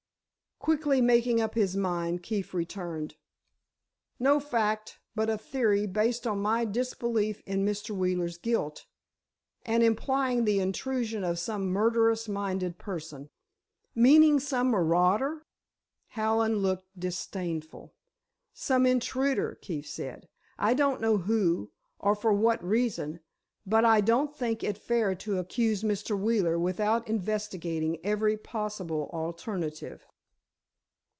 [0.63, 3.15] Quickly making up his mind, Keefe returned:
[4.19, 7.97] "No fact, but a theory based on my disbelief in Mr.
[7.97, 8.85] Wheeler's guilt,
[9.65, 13.31] and implying the intrusion of some murderous minded person."
[13.95, 15.47] "Meaning some marauder?"
[16.09, 17.95] Hallen looked disdainful.
[18.53, 20.27] "Some intruder," Keefe said.
[20.59, 23.19] "I don't know who, or for what reason,
[23.65, 26.15] but I don't think it fair to accuse Mr.
[26.15, 30.05] Wheeler without investigating every possible alternative."